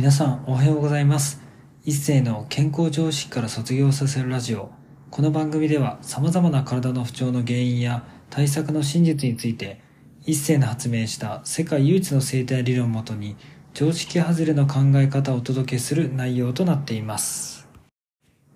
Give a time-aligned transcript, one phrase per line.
[0.00, 1.42] 皆さんおはようございます。
[1.84, 4.70] 一世の健康常識から卒業させるラジオ。
[5.10, 9.82] この番組では様々な体の不調の原因や対策の真実について、
[10.24, 13.36] 一世の発明した世界唯一の生態理論をもとに、
[13.74, 17.68] 常識外れの考え方をお届けする内容となっています。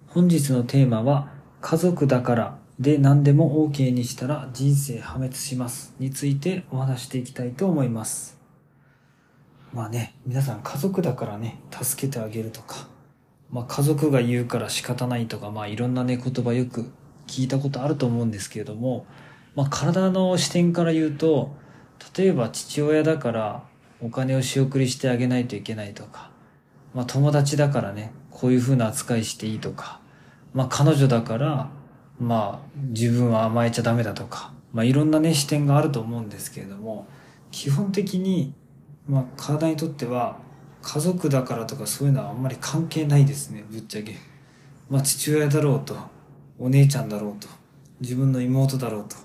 [0.07, 1.29] 本日のテーマは、
[1.61, 8.44] 家族だからで何でも OK にしたら人生破滅しますについてお話していきたいと思います。
[9.75, 12.87] まあね、皆さん家族だからね、助けてあげるとか、
[13.51, 16.93] まあ家族が言うから仕方ないとか、まあいろんなね、言葉よく
[17.27, 19.05] 聞いたことあると思うんですけれども、
[19.57, 21.57] まあ体の視点から言うと、
[22.17, 23.65] 例えば父親だから
[24.01, 26.31] お金を仕送りしてあげないといけないとか、
[26.95, 30.01] まあ友達だからね、こういう風な扱いしていいとか、
[30.53, 31.69] まあ彼女だから、
[32.21, 37.09] まあ自分は甘えちゃダメだとか、まあいろんなね、視点があると思うんですけれども、
[37.51, 38.55] 基本的に
[39.09, 40.39] まあ、体にとっては
[40.83, 44.17] 家族だからとかそういうのはあんまり関係ないですねぶっちゃけ。
[44.89, 45.97] まあ父親だろうと
[46.59, 47.49] お姉ちゃんだろうと
[48.01, 49.17] 自分の妹だろうと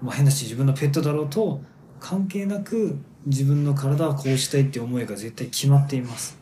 [0.00, 1.60] まあ変だし自分のペットだろうと
[2.00, 6.38] 関係なく自分の体はこうしたいって思いが絶対決まっています。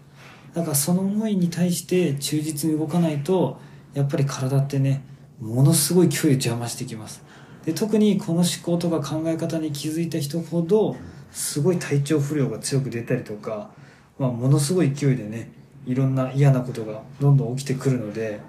[0.53, 3.59] だからその思いに対して忠実に動かないと
[3.95, 5.03] やっぱり体ってね
[5.41, 7.25] ものすごい距離を邪魔してきます。
[7.64, 10.97] で特にこの思考とか考え方に気づいた人ほど
[11.33, 13.71] すごい体調不良が強く出たりとか、
[14.19, 15.51] まあ、ものすごい勢いでね
[15.87, 18.41] いろんな嫌なことがどんどん起きてくるので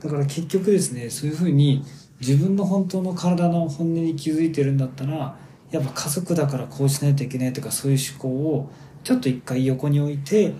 [0.00, 1.84] だから結局ですねそういうふうに
[2.20, 5.36] 自分の本当の体の本音に気づいてるんだったら
[5.70, 8.70] やっぱ家族だからこうしないといけないとかそういう思考を
[9.02, 10.52] ちょっと一回横に置いて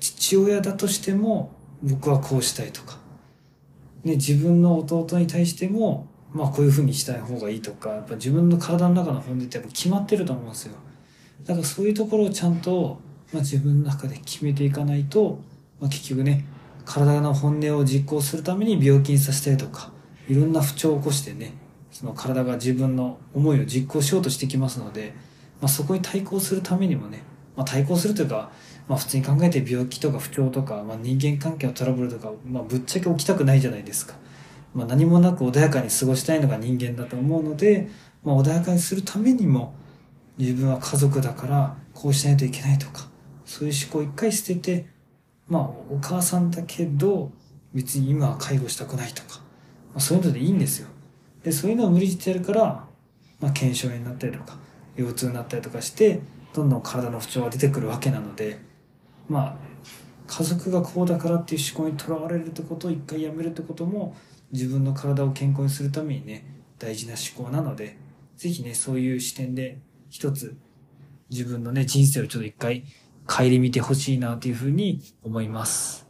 [0.00, 1.52] 父親だとしても
[1.82, 2.98] 僕はこうしたいとか、
[4.04, 10.74] ね、自分の弟に対してもまあこういう風にしたい方がいいとか、やっぱ自分の体の中の本音ってやっぱ決まってると思うんですよ。
[11.44, 13.00] だからそういうところをちゃんと、
[13.32, 15.40] まあ、自分の中で決めていかないと、
[15.80, 16.44] まあ、結局ね、
[16.84, 19.92] 体の本音を実行するために病気にさせたりとか、
[20.28, 21.54] いろんな不調を起こしてね、
[21.90, 25.14] その体が自分の思いを実行しようとしてきますので、
[25.60, 27.22] まあ、そこに対抗するためにもね、
[27.56, 28.50] まあ、対抗するというか、
[28.88, 34.14] まあ、普通に考えて病気とか不調とか、まあ、人間関係のトラブルとか、まあ、ぶっちゃけ起きたくないじゃないですか。
[34.74, 37.88] まあ、何もなく穏やかに過ごしたいのが人間だと思うので、
[38.24, 39.74] まあ、穏やかにするためにも
[40.38, 43.08] 自分は家族だからこうしないといけないとか
[43.44, 44.86] そういう思考を一回捨てて
[45.46, 47.30] まあお母さんだけど
[47.74, 49.40] 別に今は介護したくないとか、
[49.92, 50.88] まあ、そういうのでいいんですよ。
[51.42, 52.84] でそういうのを無理してやるから、
[53.40, 54.56] まあ、腱鞘炎になったりとか
[54.96, 56.20] 腰痛になったりとかして
[56.54, 58.60] どんどん体の不調が出てくるわけなので
[59.28, 59.56] まあ
[60.34, 64.16] 家族がこうだからっていう思考にとらわれるってことを一回やめるってことも
[64.50, 66.46] 自分の体を健康にするためにね、
[66.78, 67.98] 大事な思考なので、
[68.38, 69.78] ぜひね、そういう視点で
[70.08, 70.56] 一つ
[71.28, 72.84] 自分のね、人生をちょっと一回
[73.26, 76.06] 顧みてほしいなというふうに思います。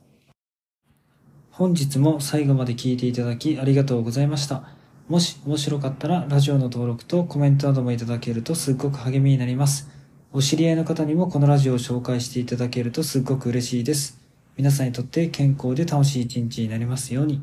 [1.50, 4.69] 本日も最後まで聞いていただきありがとうございました。
[5.09, 10.02] もし面白かったらラジオの登録とコメントなどもいただけるとすっごく励みになります。
[10.34, 14.19] お知り合いの方にもこのラジオを紹介していただけるとすっごく嬉しいです。
[14.56, 17.43] 皆さんにとって健康で楽しい一日になりますように。